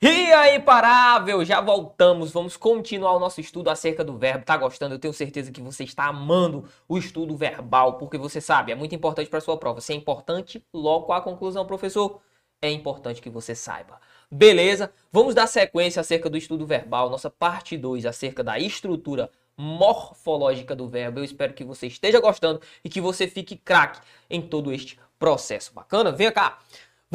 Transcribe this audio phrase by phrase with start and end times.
[0.00, 2.30] E aí, parável, já voltamos.
[2.30, 4.44] Vamos continuar o nosso estudo acerca do verbo.
[4.44, 4.94] Tá gostando?
[4.94, 8.94] Eu tenho certeza que você está amando o estudo verbal, porque você sabe, é muito
[8.94, 9.80] importante para sua prova.
[9.80, 12.20] Se é importante, logo a conclusão, professor,
[12.60, 13.98] é importante que você saiba.
[14.30, 14.92] Beleza?
[15.10, 20.86] Vamos dar sequência acerca do estudo verbal, nossa parte 2 acerca da estrutura morfológica do
[20.86, 21.20] verbo.
[21.20, 25.72] Eu espero que você esteja gostando e que você fique craque em todo este processo.
[25.72, 26.12] Bacana?
[26.12, 26.58] Venha cá.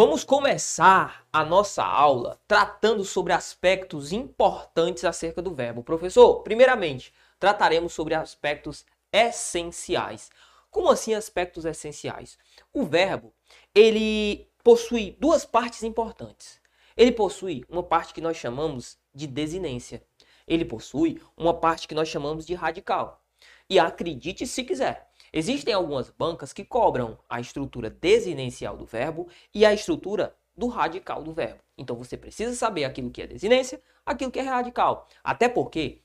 [0.03, 5.83] Vamos começar a nossa aula tratando sobre aspectos importantes acerca do verbo.
[5.83, 10.31] Professor, primeiramente, trataremos sobre aspectos essenciais.
[10.71, 12.35] Como assim aspectos essenciais?
[12.73, 13.31] O verbo,
[13.75, 16.59] ele possui duas partes importantes.
[16.97, 20.03] Ele possui uma parte que nós chamamos de desinência.
[20.47, 23.21] Ele possui uma parte que nós chamamos de radical.
[23.69, 29.65] E acredite se quiser, Existem algumas bancas que cobram a estrutura desinencial do verbo e
[29.65, 31.59] a estrutura do radical do verbo.
[31.77, 35.07] Então você precisa saber aquilo que é desinência, aquilo que é radical.
[35.23, 36.01] Até porque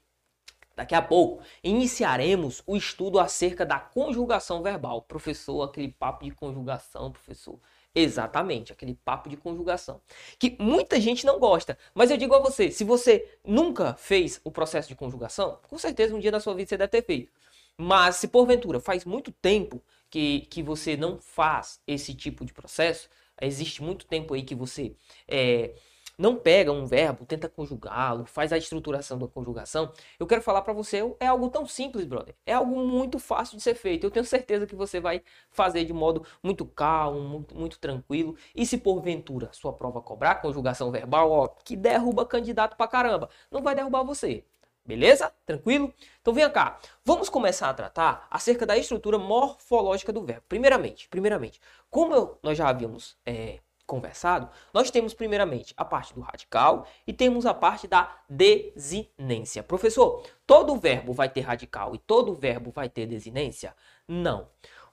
[0.76, 5.02] daqui a pouco iniciaremos o estudo acerca da conjugação verbal.
[5.02, 7.58] Professor, aquele papo de conjugação, professor.
[7.92, 10.00] Exatamente, aquele papo de conjugação.
[10.38, 11.76] Que muita gente não gosta.
[11.94, 16.14] Mas eu digo a você, se você nunca fez o processo de conjugação, com certeza
[16.14, 17.32] um dia na sua vida você deve ter feito.
[17.78, 23.08] Mas se porventura faz muito tempo que, que você não faz esse tipo de processo,
[23.40, 24.94] existe muito tempo aí que você
[25.28, 25.74] é,
[26.18, 30.72] não pega um verbo, tenta conjugá-lo, faz a estruturação da conjugação, eu quero falar para
[30.72, 32.34] você, é algo tão simples, brother.
[32.46, 34.04] É algo muito fácil de ser feito.
[34.04, 38.36] Eu tenho certeza que você vai fazer de modo muito calmo, muito, muito tranquilo.
[38.54, 43.62] E se porventura sua prova cobrar conjugação verbal, ó, que derruba candidato pra caramba, não
[43.62, 44.44] vai derrubar você.
[44.86, 45.32] Beleza?
[45.44, 45.92] Tranquilo?
[46.20, 46.78] Então venha cá.
[47.04, 50.44] Vamos começar a tratar acerca da estrutura morfológica do verbo.
[50.48, 56.20] Primeiramente, primeiramente, como eu, nós já havíamos é, conversado, nós temos primeiramente a parte do
[56.20, 59.62] radical e temos a parte da desinência.
[59.62, 63.74] Professor, todo verbo vai ter radical e todo verbo vai ter desinência?
[64.06, 64.48] Não.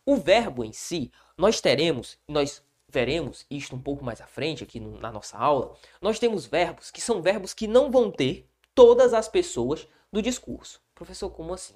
[0.06, 4.80] O verbo em si, nós teremos, nós veremos isto um pouco mais à frente aqui
[4.80, 9.14] no, na nossa aula, nós temos verbos que são verbos que não vão ter todas
[9.14, 10.82] as pessoas do discurso.
[10.94, 11.76] Professor, como assim?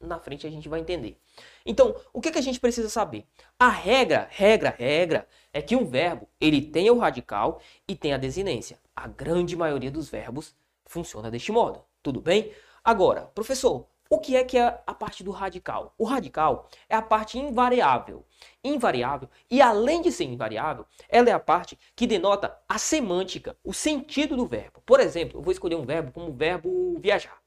[0.00, 1.18] Na frente a gente vai entender.
[1.66, 3.26] Então, o que, que a gente precisa saber?
[3.58, 8.18] A regra, regra, regra é que um verbo ele tem o radical e tem a
[8.18, 8.78] desinência.
[8.94, 10.54] A grande maioria dos verbos
[10.86, 11.82] funciona deste modo.
[12.02, 12.52] Tudo bem?
[12.84, 15.94] Agora, professor, o que é que é a parte do radical?
[15.98, 18.24] O radical é a parte invariável.
[18.64, 23.72] Invariável, e além de ser invariável, ela é a parte que denota a semântica, o
[23.72, 24.80] sentido do verbo.
[24.86, 27.38] Por exemplo, eu vou escolher um verbo como o verbo viajar.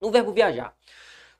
[0.00, 0.74] No verbo viajar,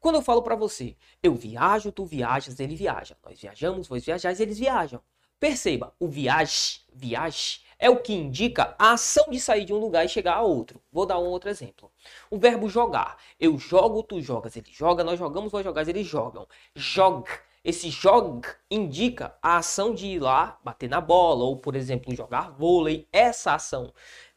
[0.01, 3.17] quando eu falo para você, eu viajo, tu viajas, ele viaja.
[3.23, 5.03] Nós viajamos, vós viajais, eles viajam.
[5.39, 10.05] Perceba, o viage, viage, é o que indica a ação de sair de um lugar
[10.05, 10.81] e chegar a outro.
[10.93, 11.91] Vou dar um outro exemplo.
[12.31, 13.17] O verbo jogar.
[13.39, 16.47] Eu jogo, tu jogas, ele joga, nós jogamos, vós jogais, eles jogam.
[16.77, 17.31] Joga.
[17.65, 22.51] Esse jog indica a ação de ir lá bater na bola, ou, por exemplo, jogar
[22.51, 23.09] vôlei.
[23.13, 23.93] Essa ação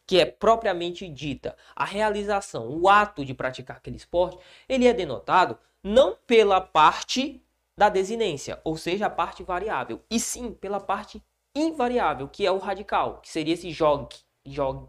[0.05, 4.37] que é propriamente dita, a realização, o ato de praticar aquele esporte,
[4.67, 7.41] ele é denotado não pela parte
[7.77, 11.23] da desinência, ou seja, a parte variável, e sim pela parte
[11.55, 14.13] invariável, que é o radical, que seria esse jog,
[14.45, 14.87] jog,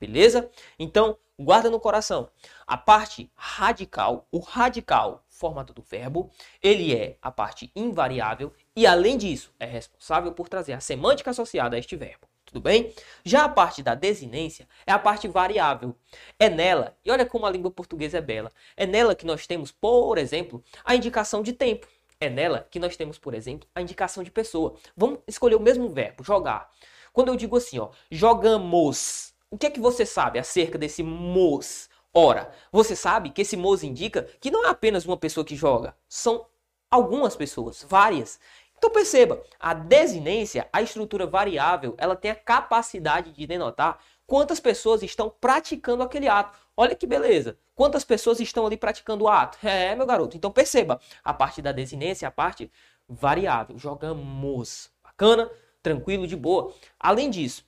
[0.00, 0.50] beleza?
[0.78, 2.28] Então, guarda no coração.
[2.66, 6.30] A parte radical, o radical, formato do verbo,
[6.62, 11.76] ele é a parte invariável e além disso, é responsável por trazer a semântica associada
[11.76, 12.26] a este verbo.
[12.44, 12.92] Tudo bem?
[13.24, 15.96] Já a parte da desinência é a parte variável.
[16.38, 19.72] É nela, e olha como a língua portuguesa é bela, é nela que nós temos,
[19.72, 21.86] por exemplo, a indicação de tempo.
[22.22, 24.76] É nela que nós temos, por exemplo, a indicação de pessoa.
[24.96, 26.70] Vamos escolher o mesmo verbo, jogar.
[27.12, 31.90] Quando eu digo assim, ó, jogamos, o que é que você sabe acerca desse mos?
[32.14, 35.96] Ora, você sabe que esse mos indica que não é apenas uma pessoa que joga,
[36.08, 36.46] são
[36.88, 38.38] algumas pessoas, várias.
[38.78, 43.98] Então perceba, a desinência, a estrutura variável, ela tem a capacidade de denotar
[44.32, 46.58] quantas pessoas estão praticando aquele ato.
[46.74, 47.58] Olha que beleza.
[47.74, 49.58] Quantas pessoas estão ali praticando o ato?
[49.62, 50.38] É, meu garoto.
[50.38, 52.72] Então perceba, a parte da desinência, a parte
[53.06, 53.78] variável.
[53.78, 54.90] Jogamos.
[55.04, 55.50] Bacana,
[55.82, 56.72] tranquilo, de boa.
[56.98, 57.62] Além disso,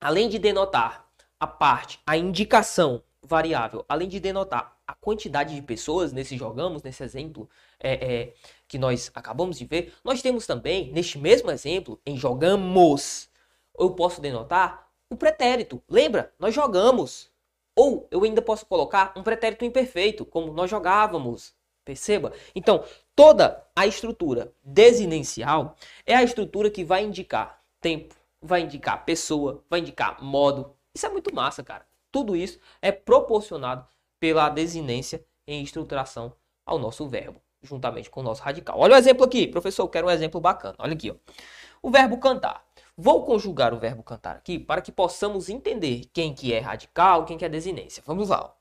[0.00, 1.06] além de denotar
[1.38, 7.02] a parte, a indicação variável, além de denotar a quantidade de pessoas nesse jogamos, nesse
[7.02, 7.46] exemplo
[7.78, 8.34] é, é,
[8.66, 13.28] que nós acabamos de ver, nós temos também, neste mesmo exemplo, em jogamos,
[13.78, 15.82] eu posso denotar o pretérito.
[15.88, 16.32] Lembra?
[16.38, 17.28] Nós jogamos.
[17.76, 21.54] Ou eu ainda posso colocar um pretérito imperfeito, como nós jogávamos.
[21.84, 22.32] Perceba?
[22.54, 22.84] Então,
[23.16, 25.76] toda a estrutura desinencial
[26.06, 31.08] é a estrutura que vai indicar tempo, vai indicar pessoa, vai indicar modo, Isso é
[31.08, 31.86] muito massa, cara.
[32.12, 33.86] Tudo isso é proporcionado
[34.18, 36.32] pela desinência em estruturação
[36.66, 38.78] ao nosso verbo, juntamente com o nosso radical.
[38.78, 40.74] Olha o exemplo aqui, professor, eu quero um exemplo bacana.
[40.78, 41.14] Olha aqui, ó.
[41.82, 42.64] O verbo cantar.
[42.96, 47.38] Vou conjugar o verbo cantar aqui para que possamos entender quem que é radical, quem
[47.38, 48.02] que é desinência.
[48.06, 48.42] Vamos lá.
[48.44, 48.60] Ó.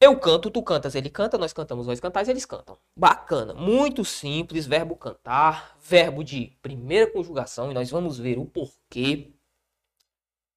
[0.00, 2.78] Eu canto, tu cantas, ele canta, nós cantamos, nós cantais, eles cantam.
[2.96, 9.32] Bacana, muito simples, verbo cantar, verbo de primeira conjugação, e nós vamos ver o porquê.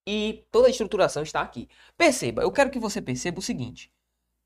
[0.05, 1.67] E toda a estruturação está aqui.
[1.97, 3.91] Perceba, eu quero que você perceba o seguinte: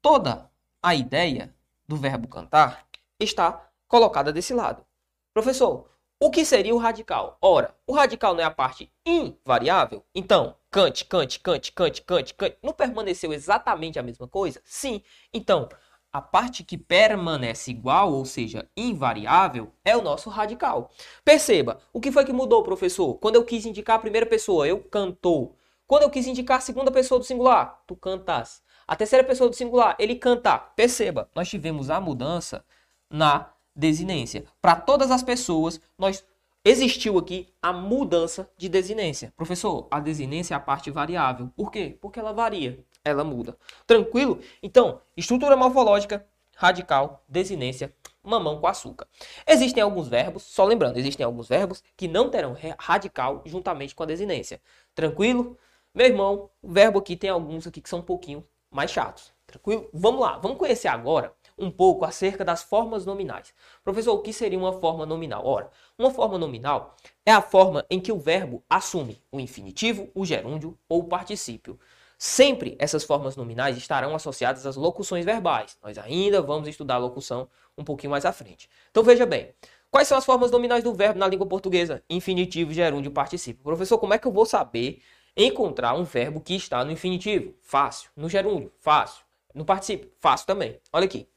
[0.01, 0.49] toda
[0.81, 1.53] a ideia
[1.85, 2.87] do verbo cantar
[3.19, 4.85] está colocada desse lado.
[5.33, 5.89] Professor,
[6.25, 7.37] o que seria o radical?
[7.39, 10.03] Ora, o radical não é a parte invariável?
[10.15, 12.57] Então, cante, cante, cante, cante, cante, cante.
[12.63, 14.59] Não permaneceu exatamente a mesma coisa?
[14.65, 15.03] Sim.
[15.31, 15.69] Então,
[16.11, 20.89] a parte que permanece igual, ou seja, invariável, é o nosso radical.
[21.23, 23.13] Perceba, o que foi que mudou, professor?
[23.19, 25.55] Quando eu quis indicar a primeira pessoa, eu cantou.
[25.85, 28.63] Quando eu quis indicar a segunda pessoa do singular, tu cantas.
[28.87, 30.57] A terceira pessoa do singular, ele canta.
[30.57, 32.65] Perceba, nós tivemos a mudança
[33.11, 34.45] na desinência.
[34.61, 36.25] Para todas as pessoas, nós
[36.63, 39.33] existiu aqui a mudança de desinência.
[39.35, 41.51] Professor, a desinência é a parte variável.
[41.55, 41.97] Por quê?
[42.01, 43.57] Porque ela varia, ela muda.
[43.85, 44.39] Tranquilo?
[44.63, 46.25] Então, estrutura morfológica,
[46.55, 47.93] radical, desinência,
[48.23, 49.07] mamão com açúcar.
[49.45, 54.07] Existem alguns verbos, só lembrando, existem alguns verbos que não terão radical juntamente com a
[54.07, 54.59] desinência.
[54.95, 55.57] Tranquilo?
[55.93, 59.31] Meu irmão, o verbo aqui tem alguns aqui que são um pouquinho mais chatos.
[59.45, 59.87] Tranquilo?
[59.93, 63.53] Vamos lá, vamos conhecer agora um pouco acerca das formas nominais.
[63.83, 65.45] Professor, o que seria uma forma nominal?
[65.45, 70.25] Ora, uma forma nominal é a forma em que o verbo assume o infinitivo, o
[70.25, 71.79] gerúndio ou o particípio.
[72.17, 75.77] Sempre essas formas nominais estarão associadas às locuções verbais.
[75.83, 77.47] Nós ainda vamos estudar a locução
[77.77, 78.69] um pouquinho mais à frente.
[78.89, 79.53] Então veja bem,
[79.91, 82.03] quais são as formas nominais do verbo na língua portuguesa?
[82.09, 83.63] Infinitivo, gerúndio, particípio.
[83.63, 85.01] Professor, como é que eu vou saber
[85.35, 87.53] encontrar um verbo que está no infinitivo?
[87.61, 88.09] Fácil.
[88.15, 88.71] No gerúndio?
[88.79, 89.25] Fácil.
[89.53, 90.09] No particípio?
[90.19, 90.79] Fácil também.
[90.93, 91.27] Olha aqui.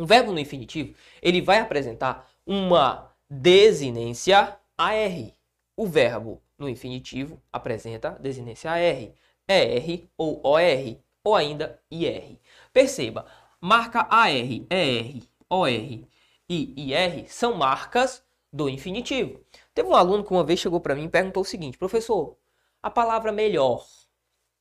[0.00, 5.32] Um verbo no infinitivo, ele vai apresentar uma desinência AR.
[5.76, 9.12] O verbo no infinitivo apresenta desinência AR,
[9.46, 12.38] ER ou OR, ou ainda IR.
[12.72, 13.26] Perceba,
[13.60, 16.08] marca AR, ER, OR e
[16.48, 19.44] IR são marcas do infinitivo.
[19.74, 22.38] Teve um aluno que uma vez chegou para mim e perguntou o seguinte: professor,
[22.82, 23.86] a palavra melhor,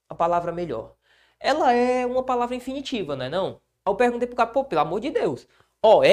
[0.10, 0.98] a palavra melhor,
[1.40, 3.62] ela é uma palavra infinitiva, não é não?
[3.92, 5.48] Eu perguntei pro cara, pô, pelo amor de Deus,
[5.82, 6.04] OR,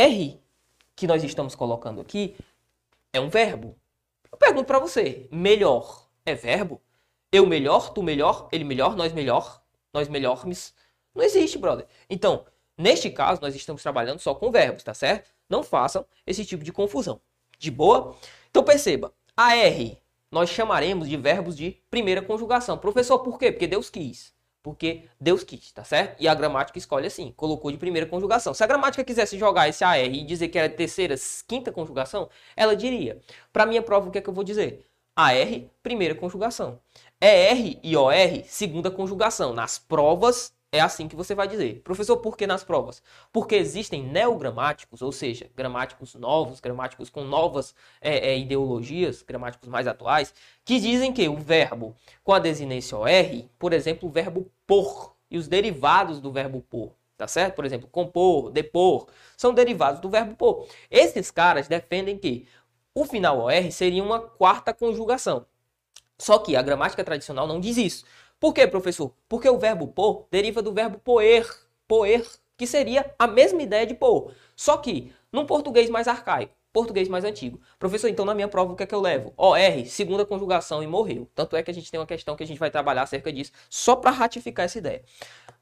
[0.94, 2.36] que nós estamos colocando aqui,
[3.12, 3.76] é um verbo.
[4.30, 6.82] Eu pergunto para você, melhor é verbo?
[7.30, 9.62] Eu melhor, tu melhor, ele melhor, nós melhor,
[9.92, 10.74] nós melhormes.
[11.14, 11.86] Não existe, brother.
[12.08, 12.44] Então,
[12.76, 15.30] neste caso, nós estamos trabalhando só com verbos, tá certo?
[15.48, 17.20] Não façam esse tipo de confusão.
[17.58, 18.14] De boa?
[18.50, 19.96] Então perceba, AR
[20.30, 22.76] nós chamaremos de verbos de primeira conjugação.
[22.76, 23.50] Professor, por quê?
[23.50, 24.35] Porque Deus quis
[24.66, 26.20] porque Deus quis, tá certo?
[26.20, 28.52] E a gramática escolhe assim, colocou de primeira conjugação.
[28.52, 31.14] Se a gramática quisesse jogar esse AR e dizer que era terceira,
[31.46, 33.20] quinta conjugação, ela diria.
[33.52, 34.84] Para minha prova, o que é que eu vou dizer?
[35.14, 36.80] AR, primeira conjugação.
[37.20, 39.54] ER e OR, segunda conjugação.
[39.54, 41.80] Nas provas, é assim que você vai dizer.
[41.82, 43.02] Professor, por que nas provas?
[43.32, 49.86] Porque existem neogramáticos, ou seja, gramáticos novos, gramáticos com novas é, é, ideologias, gramáticos mais
[49.86, 50.34] atuais,
[50.64, 55.38] que dizem que o verbo com a desinência OR, por exemplo, o verbo por e
[55.38, 57.54] os derivados do verbo por, tá certo?
[57.54, 59.06] Por exemplo, compor, depor,
[59.36, 60.66] são derivados do verbo por.
[60.90, 62.46] Esses caras defendem que
[62.94, 65.46] o final OR seria uma quarta conjugação.
[66.18, 68.04] Só que a gramática tradicional não diz isso.
[68.40, 69.12] Por quê, professor?
[69.28, 71.46] Porque o verbo pôr deriva do verbo poer,
[71.86, 74.32] poer, que seria a mesma ideia de pôr.
[74.54, 77.58] Só que num português mais arcaico, português mais antigo.
[77.78, 79.32] Professor, então na minha prova o que é que eu levo?
[79.34, 81.26] OR, segunda conjugação e morreu.
[81.34, 83.50] Tanto é que a gente tem uma questão que a gente vai trabalhar acerca disso,
[83.70, 85.02] só para ratificar essa ideia.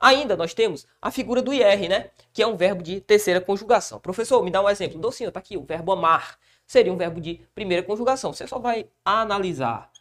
[0.00, 2.11] Ainda nós temos a figura do IR, né?
[2.33, 4.00] Que é um verbo de terceira conjugação.
[4.00, 4.99] Professor, me dá um exemplo.
[4.99, 6.37] Docinho, tá aqui, o verbo amar.
[6.66, 8.33] Seria um verbo de primeira conjugação.
[8.33, 9.92] Você só vai analisar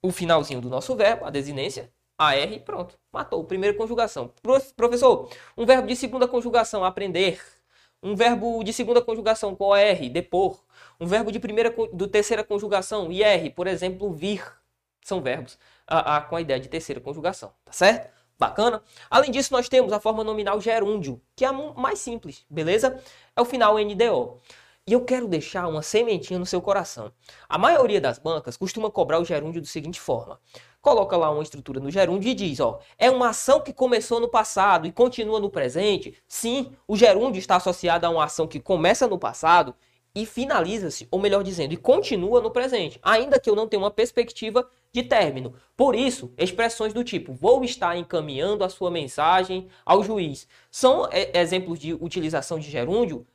[0.00, 3.42] o finalzinho do nosso verbo, a desinência, AR, pronto, matou.
[3.42, 4.32] Primeira conjugação.
[4.76, 7.40] Professor, um verbo de segunda conjugação, aprender.
[8.02, 10.62] Um verbo de segunda conjugação com OR, depor.
[11.00, 14.44] Um verbo de primeira do terceira conjugação, IR, por exemplo, vir.
[15.02, 18.12] São verbos a, a, com a ideia de terceira conjugação, tá certo?
[18.38, 18.82] Bacana?
[19.10, 23.02] Além disso, nós temos a forma nominal gerúndio, que é a mais simples, beleza?
[23.34, 24.40] É o final NDO.
[24.86, 27.12] E eu quero deixar uma sementinha no seu coração.
[27.48, 30.40] A maioria das bancas costuma cobrar o gerúndio da seguinte forma:
[30.80, 34.28] coloca lá uma estrutura no gerúndio e diz, ó, é uma ação que começou no
[34.28, 36.16] passado e continua no presente.
[36.26, 39.74] Sim, o gerúndio está associado a uma ação que começa no passado
[40.14, 43.90] e finaliza-se, ou melhor dizendo, e continua no presente, ainda que eu não tenha uma
[43.90, 45.54] perspectiva de término.
[45.76, 51.38] Por isso, expressões do tipo vou estar encaminhando a sua mensagem ao juiz são é,
[51.38, 53.26] exemplos de utilização de gerúndio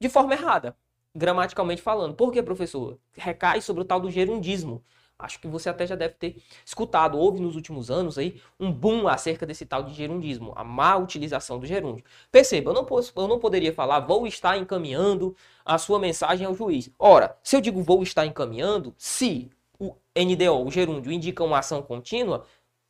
[0.00, 0.76] de forma errada,
[1.14, 2.14] gramaticalmente falando.
[2.14, 2.98] Por que, professor?
[3.12, 4.82] Recai sobre o tal do gerundismo.
[5.24, 9.08] Acho que você até já deve ter escutado, houve nos últimos anos aí um boom
[9.08, 12.04] acerca desse tal de gerundismo, a má utilização do gerúndio.
[12.30, 16.54] Perceba, eu não, posso, eu não poderia falar vou estar encaminhando a sua mensagem ao
[16.54, 16.90] juiz.
[16.98, 21.82] Ora, se eu digo vou estar encaminhando, se o NDO, o gerúndio, indica uma ação
[21.82, 22.44] contínua,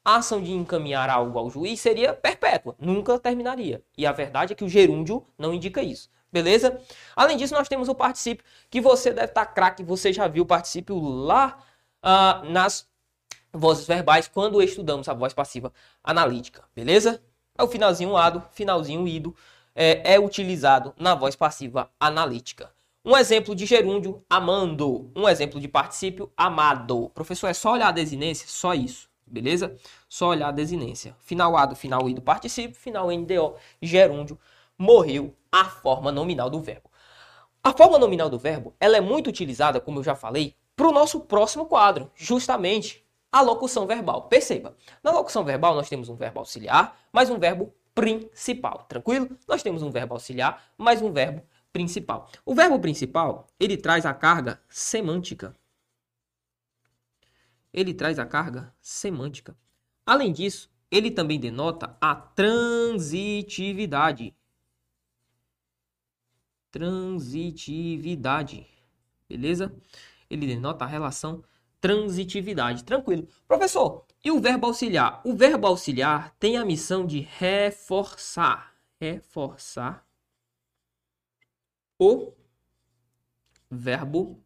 [0.05, 3.83] a ação de encaminhar algo ao juiz seria perpétua, nunca terminaria.
[3.97, 6.11] E a verdade é que o gerúndio não indica isso.
[6.31, 6.81] Beleza?
[7.15, 10.47] Além disso, nós temos o particípio, que você deve estar craque, você já viu o
[10.47, 11.63] particípio lá
[12.05, 12.87] uh, nas
[13.53, 17.23] vozes verbais quando estudamos a voz passiva analítica, beleza?
[17.57, 19.35] É o finalzinho ado, finalzinho ido,
[19.75, 22.71] é, é utilizado na voz passiva analítica.
[23.05, 25.11] Um exemplo de gerúndio, amando.
[25.15, 27.11] Um exemplo de particípio, amado.
[27.15, 28.49] Professor, é só olhar a desinência?
[28.49, 29.77] Só isso, beleza?
[30.09, 31.15] Só olhar a desinência.
[31.21, 34.39] Final ado, final ido, particípio, final NDO, gerúndio,
[34.79, 36.91] morreu a forma nominal do verbo.
[37.63, 40.93] A forma nominal do verbo, ela é muito utilizada, como eu já falei, para o
[40.93, 44.29] nosso próximo quadro, justamente a locução verbal.
[44.29, 49.39] Perceba, na locução verbal nós temos um verbo auxiliar, mais um verbo principal, tranquilo?
[49.47, 52.29] Nós temos um verbo auxiliar, mais um verbo principal.
[52.45, 55.57] O verbo principal, ele traz a carga semântica.
[57.73, 59.57] Ele traz a carga semântica.
[60.07, 64.35] Além disso, ele também denota a transitividade.
[66.71, 68.67] Transitividade.
[69.29, 69.75] Beleza?
[70.35, 71.43] Ele denota a relação
[71.81, 72.85] transitividade.
[72.85, 73.29] Tranquilo.
[73.47, 75.21] Professor, e o verbo auxiliar?
[75.25, 78.75] O verbo auxiliar tem a missão de reforçar.
[78.99, 80.07] Reforçar
[81.99, 82.33] o
[83.71, 84.43] verbo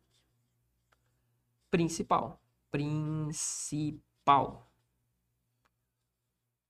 [1.70, 2.40] principal.
[2.70, 4.68] Principal.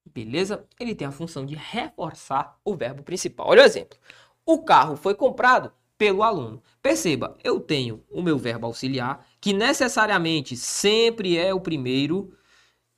[0.05, 0.67] Beleza?
[0.79, 3.49] Ele tem a função de reforçar o verbo principal.
[3.49, 3.99] Olha o exemplo.
[4.45, 6.63] O carro foi comprado pelo aluno.
[6.81, 12.33] Perceba, eu tenho o meu verbo auxiliar, que necessariamente sempre é o primeiro,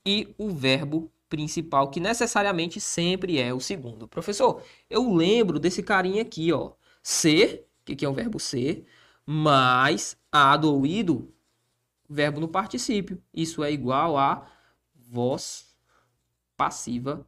[0.05, 4.09] e o verbo principal, que necessariamente sempre é o segundo.
[4.09, 6.73] Professor, eu lembro desse carinha aqui, ó.
[7.03, 8.85] Ser, que, é o verbo ser,
[9.25, 11.33] mais a do ouído,
[12.09, 13.23] verbo no particípio.
[13.33, 14.47] Isso é igual a
[14.95, 15.75] voz
[16.57, 17.27] passiva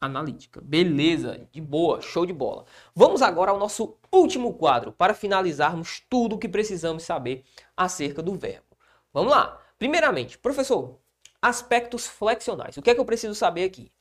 [0.00, 0.60] analítica.
[0.62, 2.64] Beleza, de boa, show de bola.
[2.94, 7.44] Vamos agora ao nosso último quadro para finalizarmos tudo o que precisamos saber
[7.76, 8.64] acerca do verbo.
[9.12, 9.60] Vamos lá.
[9.78, 10.98] Primeiramente, professor,
[11.42, 12.76] aspectos flexionais.
[12.76, 13.92] O que é que eu preciso saber aqui?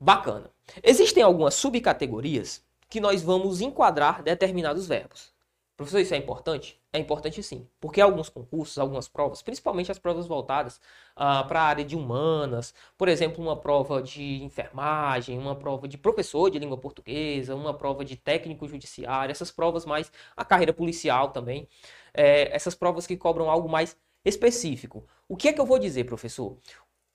[0.00, 0.50] Bacana.
[0.82, 5.35] Existem algumas subcategorias que nós vamos enquadrar determinados verbos.
[5.76, 6.80] Professor, isso é importante?
[6.90, 10.78] É importante sim, porque alguns concursos, algumas provas, principalmente as provas voltadas
[11.14, 15.98] uh, para a área de humanas, por exemplo, uma prova de enfermagem, uma prova de
[15.98, 21.28] professor de língua portuguesa, uma prova de técnico judiciário, essas provas mais, a carreira policial
[21.28, 21.68] também,
[22.14, 25.06] é, essas provas que cobram algo mais específico.
[25.28, 26.56] O que é que eu vou dizer, professor?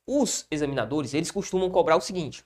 [0.05, 2.45] Os examinadores, eles costumam cobrar o seguinte,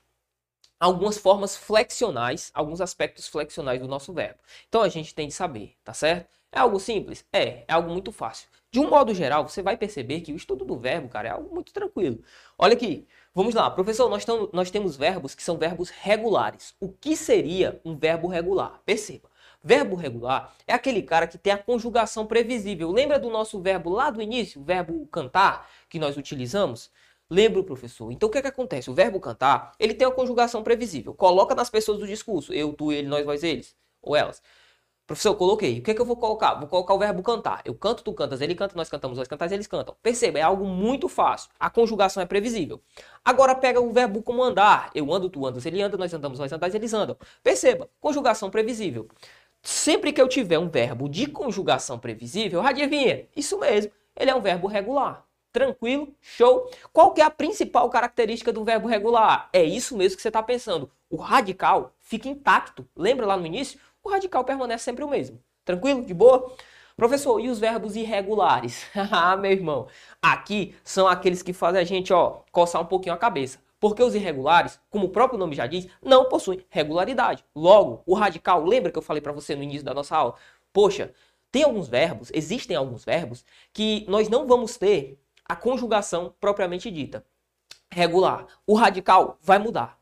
[0.78, 4.38] algumas formas flexionais, alguns aspectos flexionais do nosso verbo.
[4.68, 6.28] Então a gente tem de saber, tá certo?
[6.52, 7.24] É algo simples?
[7.32, 8.48] É, é algo muito fácil.
[8.70, 11.54] De um modo geral, você vai perceber que o estudo do verbo, cara, é algo
[11.54, 12.22] muito tranquilo.
[12.58, 16.74] Olha aqui, vamos lá, professor, nós, nós temos verbos que são verbos regulares.
[16.80, 18.80] O que seria um verbo regular?
[18.84, 19.30] Perceba.
[19.62, 22.90] Verbo regular é aquele cara que tem a conjugação previsível.
[22.92, 26.90] Lembra do nosso verbo lá do início, o verbo cantar, que nós utilizamos?
[27.30, 28.12] Lembra o professor.
[28.12, 28.90] Então o que, é que acontece?
[28.90, 31.12] O verbo cantar, ele tem uma conjugação previsível.
[31.14, 32.52] Coloca nas pessoas do discurso.
[32.52, 33.74] Eu, tu, ele, nós, vós, eles.
[34.00, 34.40] Ou elas.
[35.06, 35.78] Professor, eu coloquei.
[35.78, 36.54] O que, é que eu vou colocar?
[36.54, 37.62] Vou colocar o verbo cantar.
[37.64, 39.96] Eu canto, tu cantas, ele canta, nós cantamos, nós cantamos, eles cantam.
[40.02, 41.50] Perceba, é algo muito fácil.
[41.60, 42.80] A conjugação é previsível.
[43.24, 44.90] Agora pega o verbo como andar.
[44.94, 47.16] Eu ando, tu andas, ele anda, nós andamos, nós andamos, eles andam.
[47.42, 49.08] Perceba, conjugação previsível.
[49.62, 53.28] Sempre que eu tiver um verbo de conjugação previsível, adivinha?
[53.36, 55.25] Isso mesmo, ele é um verbo regular.
[55.56, 56.14] Tranquilo?
[56.20, 56.70] Show?
[56.92, 59.48] Qual que é a principal característica do verbo regular?
[59.54, 60.90] É isso mesmo que você está pensando.
[61.08, 62.86] O radical fica intacto.
[62.94, 63.80] Lembra lá no início?
[64.04, 65.42] O radical permanece sempre o mesmo.
[65.64, 66.04] Tranquilo?
[66.04, 66.54] De boa?
[66.94, 68.84] Professor, e os verbos irregulares?
[69.10, 69.86] ah, meu irmão,
[70.20, 73.58] aqui são aqueles que fazem a gente, ó, coçar um pouquinho a cabeça.
[73.80, 77.42] Porque os irregulares, como o próprio nome já diz, não possuem regularidade.
[77.54, 80.34] Logo, o radical, lembra que eu falei para você no início da nossa aula?
[80.70, 81.14] Poxa,
[81.50, 87.24] tem alguns verbos, existem alguns verbos que nós não vamos ter a conjugação propriamente dita.
[87.90, 88.46] Regular.
[88.66, 89.98] O radical vai mudar.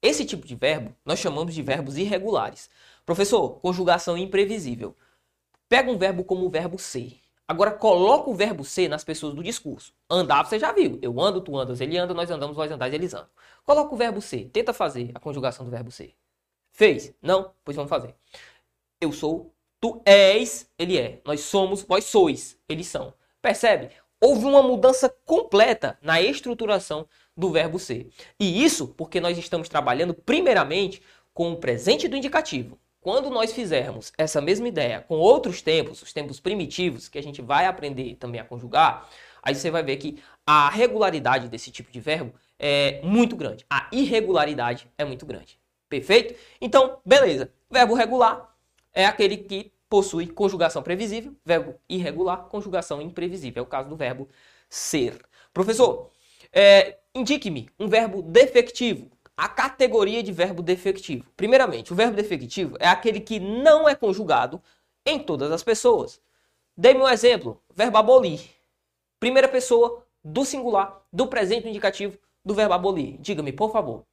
[0.00, 2.68] Esse tipo de verbo nós chamamos de verbos irregulares.
[3.06, 4.96] Professor, conjugação imprevisível.
[5.68, 7.18] Pega um verbo como o verbo ser.
[7.48, 9.92] Agora coloca o verbo ser nas pessoas do discurso.
[10.08, 10.98] Andar você já viu.
[11.02, 13.28] Eu ando, tu andas, ele anda, nós andamos, vós andais, eles andam.
[13.64, 14.48] Coloca o verbo ser.
[14.50, 16.14] Tenta fazer a conjugação do verbo ser.
[16.70, 17.14] Fez?
[17.20, 17.52] Não?
[17.64, 18.14] Pois vamos fazer.
[19.00, 21.20] Eu sou, tu és, ele é.
[21.24, 23.12] Nós somos, vós sois, eles são.
[23.40, 23.90] Percebe?
[24.24, 28.08] Houve uma mudança completa na estruturação do verbo ser.
[28.38, 31.02] E isso porque nós estamos trabalhando primeiramente
[31.34, 32.78] com o presente do indicativo.
[33.00, 37.42] Quando nós fizermos essa mesma ideia com outros tempos, os tempos primitivos, que a gente
[37.42, 39.08] vai aprender também a conjugar,
[39.42, 43.66] aí você vai ver que a regularidade desse tipo de verbo é muito grande.
[43.68, 45.58] A irregularidade é muito grande.
[45.88, 46.38] Perfeito?
[46.60, 47.52] Então, beleza.
[47.68, 48.54] Verbo regular
[48.94, 51.36] é aquele que possui conjugação previsível.
[51.44, 53.60] Verbo irregular, conjugação imprevisível.
[53.60, 54.26] É o caso do verbo
[54.66, 55.20] ser.
[55.52, 56.08] Professor,
[56.50, 61.26] é, indique-me um verbo defectivo a categoria de verbo defectivo.
[61.36, 64.62] Primeiramente, o verbo defectivo é aquele que não é conjugado
[65.04, 66.18] em todas as pessoas.
[66.74, 68.40] Dê-me um exemplo: verbo abolir.
[69.20, 73.18] Primeira pessoa do singular, do presente indicativo do verbo abolir.
[73.18, 74.04] Diga-me, por favor.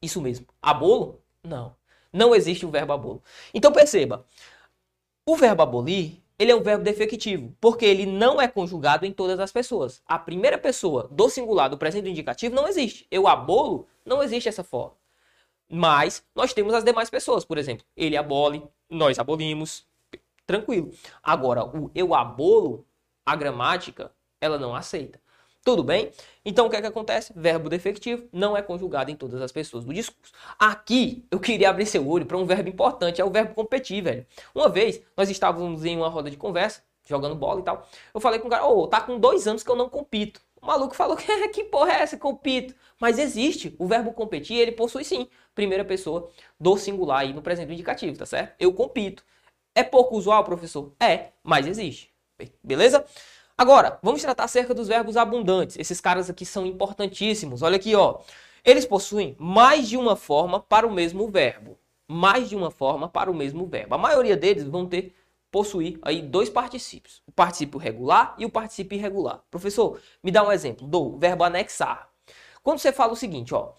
[0.00, 0.46] Isso mesmo.
[0.62, 1.20] Abolo?
[1.42, 1.74] Não.
[2.12, 3.22] Não existe o verbo abolo.
[3.52, 4.24] Então perceba,
[5.26, 9.40] o verbo abolir ele é um verbo defectivo, porque ele não é conjugado em todas
[9.40, 10.02] as pessoas.
[10.06, 13.06] A primeira pessoa do singular do presente indicativo não existe.
[13.10, 14.94] Eu abolo, não existe essa forma.
[15.68, 19.86] Mas nós temos as demais pessoas, por exemplo, ele abole, nós abolimos,
[20.46, 20.90] tranquilo.
[21.22, 22.86] Agora, o eu abolo,
[23.24, 25.18] a gramática, ela não aceita.
[25.66, 26.12] Tudo bem?
[26.44, 27.32] Então o que é que acontece?
[27.34, 30.32] Verbo defectivo não é conjugado em todas as pessoas do discurso.
[30.56, 34.24] Aqui eu queria abrir seu olho para um verbo importante, é o verbo competir, velho.
[34.54, 37.84] Uma vez nós estávamos em uma roda de conversa, jogando bola e tal.
[38.14, 40.40] Eu falei com o cara, ô, oh, tá com dois anos que eu não compito.
[40.62, 41.16] O maluco falou
[41.52, 42.72] que, porra é essa, compito?
[43.00, 43.74] Mas existe.
[43.76, 45.26] O verbo competir, ele possui sim.
[45.52, 46.30] Primeira pessoa
[46.60, 48.54] do singular aí no presente indicativo, tá certo?
[48.60, 49.24] Eu compito.
[49.74, 50.92] É pouco usual, professor?
[51.00, 52.14] É, mas existe.
[52.62, 53.04] Beleza?
[53.58, 55.78] Agora, vamos tratar acerca dos verbos abundantes.
[55.78, 57.62] Esses caras aqui são importantíssimos.
[57.62, 58.18] Olha aqui, ó.
[58.64, 61.78] Eles possuem mais de uma forma para o mesmo verbo.
[62.06, 63.94] Mais de uma forma para o mesmo verbo.
[63.94, 65.14] A maioria deles vão ter
[65.50, 69.40] possuir aí dois particípios, o particípio regular e o particípio irregular.
[69.50, 72.10] Professor, me dá um exemplo do verbo anexar.
[72.62, 73.70] Quando você fala o seguinte, ó,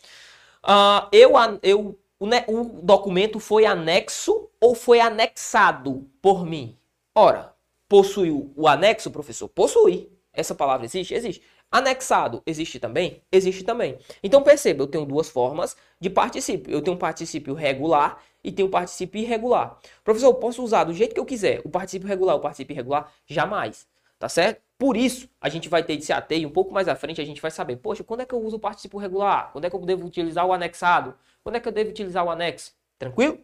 [0.64, 6.76] uh, eu, eu, o, o documento foi anexo ou foi anexado por mim?
[7.14, 7.54] Ora,
[7.88, 9.48] Possuiu o anexo, professor?
[9.48, 10.10] Possui.
[10.34, 11.14] Essa palavra existe?
[11.14, 11.42] Existe.
[11.72, 13.22] Anexado existe também?
[13.32, 13.98] Existe também.
[14.24, 16.72] Então perceba, eu tenho duas formas de particípio.
[16.72, 19.78] Eu tenho um particípio regular e tenho um particípio irregular.
[20.04, 23.12] Professor, eu posso usar do jeito que eu quiser o particípio regular o particípio irregular?
[23.26, 23.88] Jamais.
[24.20, 24.62] Tá certo?
[24.78, 27.20] Por isso, a gente vai ter de se ater e um pouco mais à frente
[27.20, 29.52] a gente vai saber, poxa, quando é que eu uso o particípio regular?
[29.52, 31.16] Quando é que eu devo utilizar o anexado?
[31.44, 32.74] Quando é que eu devo utilizar o anexo?
[32.98, 33.40] Tranquilo?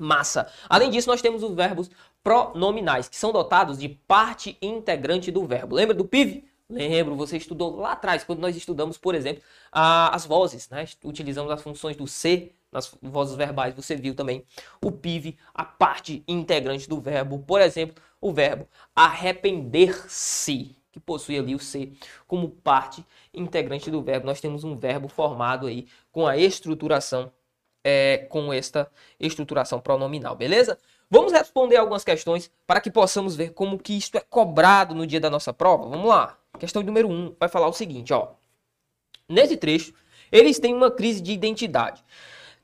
[0.00, 0.50] Massa.
[0.68, 1.90] Além disso, nós temos os verbos
[2.22, 5.74] pronominais, que são dotados de parte integrante do verbo.
[5.74, 6.44] Lembra do PIV?
[6.68, 10.86] Lembro, você estudou lá atrás, quando nós estudamos, por exemplo, a, as vozes, né?
[11.04, 14.44] Utilizamos as funções do ser nas vozes verbais, você viu também
[14.80, 21.54] o PIV, a parte integrante do verbo, por exemplo, o verbo arrepender-se, que possui ali
[21.54, 21.92] o ser
[22.28, 24.26] como parte integrante do verbo.
[24.26, 27.32] Nós temos um verbo formado aí com a estruturação
[27.84, 30.78] é, com esta estruturação pronominal, beleza?
[31.10, 35.20] Vamos responder algumas questões para que possamos ver como que isto é cobrado no dia
[35.20, 35.88] da nossa prova.
[35.88, 36.38] Vamos lá.
[36.58, 38.32] Questão número 1 um, vai falar o seguinte, ó.
[39.28, 39.92] Nesse trecho,
[40.30, 42.04] eles têm uma crise de identidade.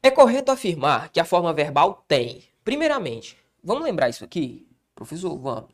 [0.03, 2.45] É correto afirmar que a forma verbal tem.
[2.63, 4.69] Primeiramente, vamos lembrar isso aqui?
[4.95, 5.71] Professor, vamos.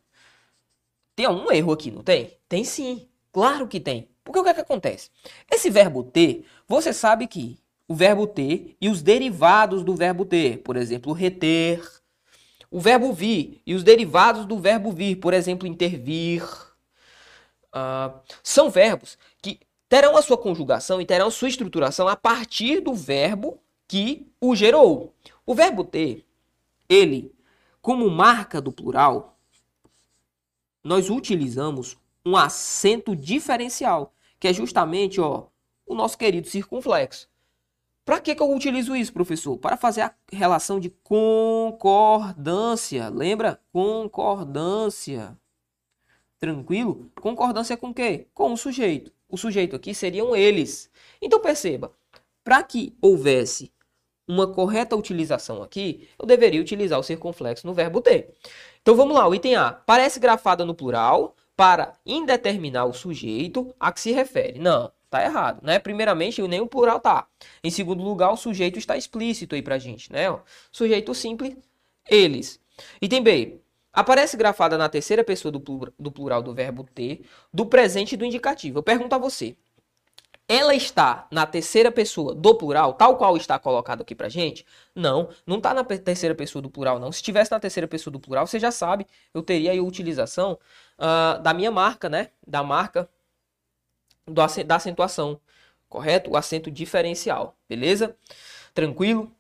[1.15, 2.39] Tem algum erro aqui, não tem?
[2.49, 3.09] Tem sim.
[3.31, 4.09] Claro que tem.
[4.25, 5.11] Porque o que é que acontece?
[5.51, 7.59] Esse verbo ter, você sabe que
[7.93, 11.87] o verbo ter e os derivados do verbo ter, por exemplo, reter,
[12.71, 16.43] o verbo vir e os derivados do verbo vir, por exemplo, intervir,
[17.69, 22.95] uh, são verbos que terão a sua conjugação e terão sua estruturação a partir do
[22.95, 25.15] verbo que o gerou.
[25.45, 26.25] O verbo ter,
[26.89, 27.31] ele,
[27.83, 29.39] como marca do plural,
[30.83, 35.49] nós utilizamos um acento diferencial, que é justamente ó,
[35.85, 37.31] o nosso querido circunflexo.
[38.05, 39.57] Para que, que eu utilizo isso, professor?
[39.59, 43.09] Para fazer a relação de concordância.
[43.09, 43.61] Lembra?
[43.73, 45.39] Concordância.
[46.39, 47.11] Tranquilo?
[47.21, 48.27] Concordância com o quê?
[48.35, 49.13] Com o sujeito.
[49.29, 50.91] O sujeito aqui seriam eles.
[51.21, 51.93] Então perceba,
[52.43, 53.73] para que houvesse
[54.27, 58.35] uma correta utilização aqui, eu deveria utilizar o circunflexo no verbo ter.
[58.81, 59.73] Então vamos lá, o item A.
[59.73, 64.59] Parece grafada no plural para indeterminar o sujeito a que se refere.
[64.59, 64.91] Não.
[65.13, 65.79] Tá errado, né?
[65.79, 67.27] Primeiramente, nem o plural tá.
[67.63, 70.25] Em segundo lugar, o sujeito está explícito aí pra gente, né?
[70.73, 71.55] Sujeito simples,
[72.09, 72.59] eles.
[72.99, 73.61] Item B.
[73.93, 75.63] aparece grafada na terceira pessoa do,
[75.99, 78.79] do plural do verbo ter, do presente e do indicativo.
[78.79, 79.55] Eu pergunto a você,
[80.49, 84.65] ela está na terceira pessoa do plural, tal qual está colocado aqui pra gente?
[84.95, 87.13] Não, não está na terceira pessoa do plural, não.
[87.13, 90.59] Se estivesse na terceira pessoa do plural, você já sabe, eu teria aí a utilização
[90.97, 92.31] ah, da minha marca, né?
[92.47, 93.07] Da marca
[94.27, 95.41] do da acentuação,
[95.89, 96.31] correto?
[96.31, 98.17] O acento diferencial, beleza?
[98.75, 99.33] Tranquilo?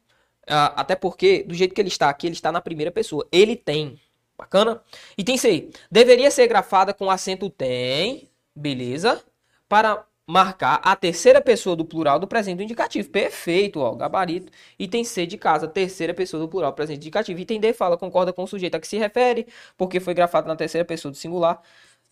[0.47, 3.27] Ah, até porque, do jeito que ele está aqui, ele está na primeira pessoa.
[3.31, 4.01] Ele tem.
[4.37, 4.83] Bacana?
[5.17, 5.71] Item C.
[5.91, 9.23] Deveria ser grafada com acento tem, beleza?
[9.69, 13.09] Para marcar a terceira pessoa do plural do presente do indicativo.
[13.11, 14.53] Perfeito, ó, gabarito.
[14.79, 17.41] Item C de casa, terceira pessoa do plural do presente do indicativo.
[17.41, 20.57] Item D fala, concorda com o sujeito a que se refere, porque foi grafado na
[20.57, 21.61] terceira pessoa do singular.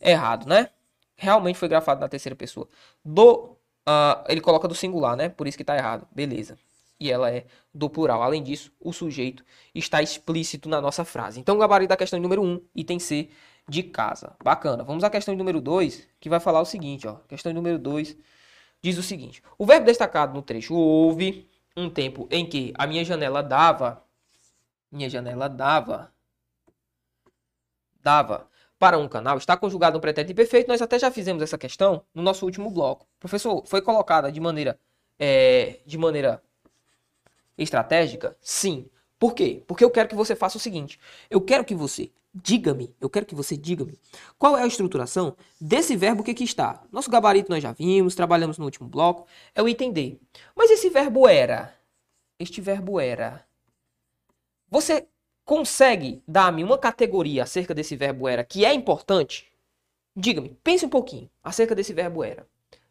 [0.00, 0.70] Errado, né?
[1.22, 2.66] Realmente foi grafado na terceira pessoa.
[3.04, 3.54] Do,
[3.84, 5.28] ah, ele coloca do singular, né?
[5.28, 6.08] Por isso que tá errado.
[6.10, 6.58] Beleza.
[6.98, 8.22] E ela é do plural.
[8.22, 11.38] Além disso, o sujeito está explícito na nossa frase.
[11.38, 13.28] Então, o gabarito da questão número 1, item C
[13.68, 14.34] de casa.
[14.42, 14.82] Bacana.
[14.82, 17.16] Vamos à questão número 2, que vai falar o seguinte, ó.
[17.28, 18.16] Questão número 2
[18.80, 23.04] diz o seguinte: O verbo destacado no trecho houve um tempo em que a minha
[23.04, 24.02] janela dava
[24.90, 26.12] minha janela dava
[28.02, 28.49] dava
[28.80, 30.66] para um canal está conjugado no pretérito imperfeito.
[30.66, 33.06] Nós até já fizemos essa questão no nosso último bloco.
[33.20, 34.80] Professor, foi colocada de maneira
[35.18, 36.42] é, de maneira
[37.58, 38.34] estratégica?
[38.40, 38.86] Sim.
[39.18, 39.62] Por quê?
[39.66, 43.26] Porque eu quero que você faça o seguinte: eu quero que você diga-me, eu quero
[43.26, 44.00] que você diga-me
[44.38, 46.82] qual é a estruturação desse verbo que aqui está.
[46.90, 50.18] Nosso gabarito nós já vimos, trabalhamos no último bloco, é o D.
[50.56, 51.74] Mas esse verbo era,
[52.38, 53.44] este verbo era,
[54.70, 55.06] você
[55.50, 59.50] consegue dar-me uma categoria acerca desse verbo era que é importante?
[60.14, 62.46] Diga-me, pense um pouquinho acerca desse verbo era.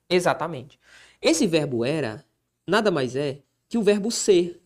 [0.10, 0.78] Exatamente.
[1.22, 2.26] Esse verbo era
[2.68, 4.62] nada mais é que o verbo ser.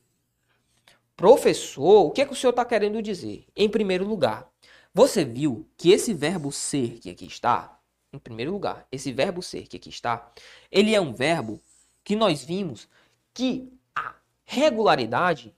[1.15, 3.45] Professor, o que, é que o senhor está querendo dizer?
[3.55, 4.51] Em primeiro lugar,
[4.91, 7.79] você viu que esse verbo ser que aqui está,
[8.11, 10.31] em primeiro lugar, esse verbo ser que aqui está,
[10.71, 11.61] ele é um verbo
[12.03, 12.89] que nós vimos
[13.35, 15.55] que a regularidade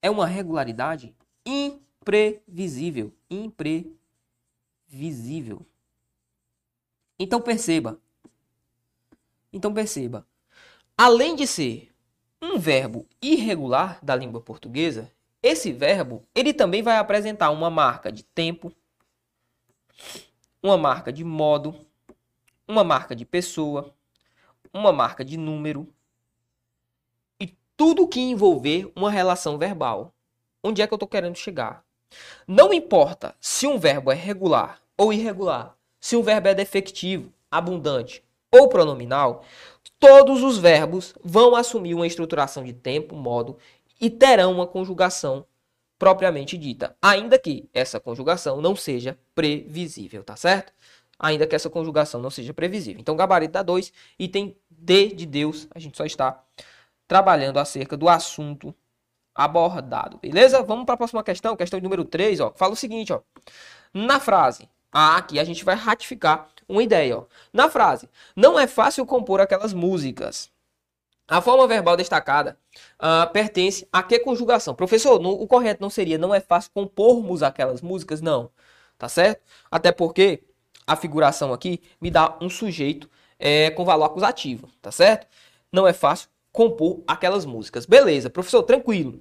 [0.00, 1.14] é uma regularidade
[1.46, 3.14] imprevisível.
[3.30, 3.96] Imprevisível.
[7.18, 7.98] Então perceba.
[9.52, 10.26] Então perceba.
[10.98, 11.94] Além de ser
[12.42, 15.10] um verbo irregular da língua portuguesa,
[15.42, 18.72] esse verbo ele também vai apresentar uma marca de tempo,
[20.62, 21.86] uma marca de modo,
[22.66, 23.94] uma marca de pessoa,
[24.72, 25.86] uma marca de número
[27.38, 30.15] e tudo que envolver uma relação verbal.
[30.66, 31.84] Onde é que eu estou querendo chegar?
[32.44, 38.20] Não importa se um verbo é regular ou irregular, se um verbo é defectivo, abundante
[38.50, 39.44] ou pronominal,
[39.96, 43.56] todos os verbos vão assumir uma estruturação de tempo, modo
[44.00, 45.46] e terão uma conjugação
[45.96, 50.72] propriamente dita, ainda que essa conjugação não seja previsível, tá certo?
[51.16, 53.00] Ainda que essa conjugação não seja previsível.
[53.00, 56.42] Então, gabarito dá 2, item D de Deus, a gente só está
[57.06, 58.74] trabalhando acerca do assunto
[59.36, 60.62] abordado, beleza?
[60.62, 63.20] Vamos para a próxima questão, questão número 3, ó, fala o seguinte, ó.
[63.94, 67.24] Na frase, ah, aqui a gente vai ratificar uma ideia, ó.
[67.52, 70.50] Na frase, não é fácil compor aquelas músicas.
[71.28, 72.56] A forma verbal destacada
[72.98, 74.74] ah, pertence a que conjugação?
[74.74, 78.20] Professor, no- o correto não seria não é fácil compormos aquelas músicas?
[78.20, 78.50] Não,
[78.98, 79.42] tá certo?
[79.70, 80.44] Até porque
[80.86, 85.26] a figuração aqui me dá um sujeito é, com valor acusativo, tá certo?
[85.72, 87.86] Não é fácil compor aquelas músicas.
[87.86, 89.20] Beleza, professor, tranquilo.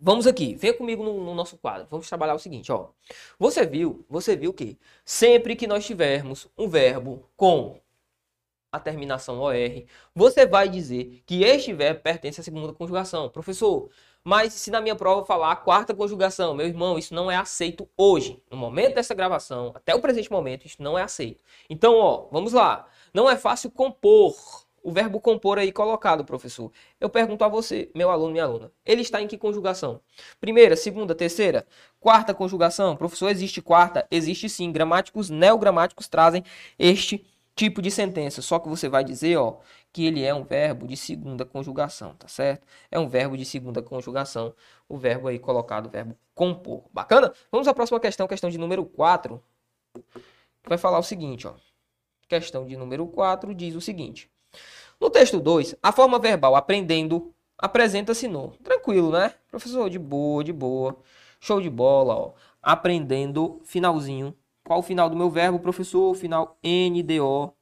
[0.00, 1.88] Vamos aqui, venha comigo no, no nosso quadro.
[1.90, 2.90] Vamos trabalhar o seguinte, ó.
[3.38, 7.80] Você viu, você viu que sempre que nós tivermos um verbo com
[8.70, 9.84] a terminação OR,
[10.14, 13.28] você vai dizer que este verbo pertence à segunda conjugação.
[13.28, 13.90] Professor,
[14.22, 17.88] mas se na minha prova falar a quarta conjugação, meu irmão, isso não é aceito
[17.96, 18.42] hoje.
[18.50, 21.42] No momento dessa gravação, até o presente momento, isso não é aceito.
[21.68, 22.86] Então, ó, vamos lá.
[23.12, 24.36] Não é fácil compor.
[24.82, 26.70] O verbo compor aí colocado, professor.
[27.00, 30.00] Eu pergunto a você, meu aluno, minha aluna, ele está em que conjugação?
[30.40, 31.66] Primeira, segunda, terceira,
[32.00, 32.96] quarta conjugação?
[32.96, 34.06] Professor, existe quarta?
[34.10, 34.70] Existe sim.
[34.72, 36.44] Gramáticos neogramáticos trazem
[36.78, 37.24] este
[37.58, 38.40] tipo de sentença.
[38.40, 39.58] Só que você vai dizer, ó,
[39.92, 42.66] que ele é um verbo de segunda conjugação, tá certo?
[42.90, 44.54] É um verbo de segunda conjugação.
[44.88, 46.84] O verbo aí colocado, o verbo compor.
[46.92, 47.32] Bacana?
[47.50, 49.42] Vamos à próxima questão, questão de número 4.
[50.62, 51.54] Que vai falar o seguinte, ó.
[52.28, 54.30] Questão de número 4 diz o seguinte:
[55.00, 58.48] No texto 2, a forma verbal aprendendo apresenta-se no.
[58.62, 59.34] Tranquilo, né?
[59.48, 60.96] Professor, de boa, de boa.
[61.40, 62.32] Show de bola, ó.
[62.62, 64.34] Aprendendo, finalzinho.
[64.64, 66.14] Qual o final do meu verbo, professor?
[66.14, 67.54] Final NDO,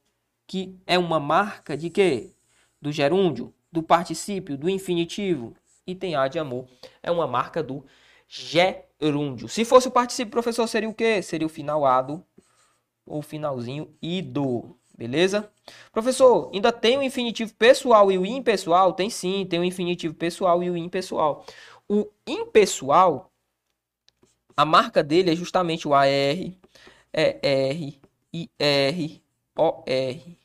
[0.45, 2.33] que é uma marca de quê?
[2.81, 5.55] Do gerúndio, do particípio, do infinitivo.
[5.85, 6.67] E tem A de amor,
[7.01, 7.85] é uma marca do
[8.27, 9.47] gerúndio.
[9.47, 11.21] Se fosse o participio, professor, seria o quê?
[11.21, 12.21] Seria o final ado
[13.05, 14.75] ou finalzinho ido.
[14.97, 15.51] Beleza?
[15.91, 18.93] Professor, ainda tem o infinitivo pessoal e o impessoal?
[18.93, 21.45] Tem sim, tem o infinitivo pessoal e o impessoal.
[21.87, 23.31] O impessoal,
[24.55, 26.07] a marca dele é justamente o AR,
[27.13, 27.99] ER,
[28.33, 29.21] IR,
[29.55, 30.37] OR.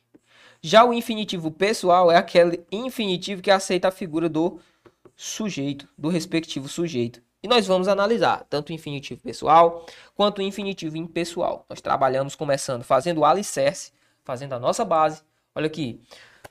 [0.61, 4.59] Já o infinitivo pessoal é aquele infinitivo que aceita a figura do
[5.15, 7.21] sujeito, do respectivo sujeito.
[7.41, 9.85] E nós vamos analisar tanto o infinitivo pessoal
[10.15, 11.65] quanto o infinitivo impessoal.
[11.69, 13.91] Nós trabalhamos começando fazendo o alicerce,
[14.23, 15.21] fazendo a nossa base.
[15.55, 16.01] Olha aqui,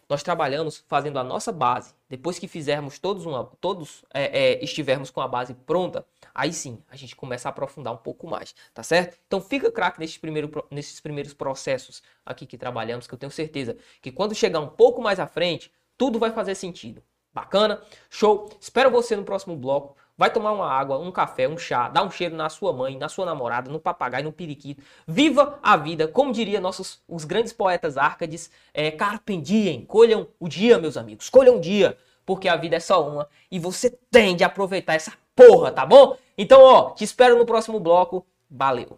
[0.08, 1.94] nós trabalhamos fazendo a nossa base.
[2.08, 6.04] Depois que fizermos todos, uma, todos é, é, estivermos com a base pronta,
[6.34, 9.18] aí sim a gente começa a aprofundar um pouco mais, tá certo?
[9.26, 13.76] Então fica craque nesses, primeiro, nesses primeiros processos aqui que trabalhamos, que eu tenho certeza
[14.00, 17.02] que quando chegar um pouco mais à frente, tudo vai fazer sentido.
[17.32, 17.82] Bacana?
[18.10, 18.50] Show?
[18.60, 19.96] Espero você no próximo bloco.
[20.22, 23.08] Vai tomar uma água, um café, um chá, dá um cheiro na sua mãe, na
[23.08, 24.80] sua namorada, no papagaio, no periquito.
[25.04, 30.48] Viva a vida, como diria nossos os grandes poetas árcades, é, carpe diem, colham o
[30.48, 34.36] dia, meus amigos, colham o dia, porque a vida é só uma e você tem
[34.36, 36.16] de aproveitar essa porra, tá bom?
[36.38, 38.24] Então, ó, te espero no próximo bloco.
[38.48, 38.96] Valeu!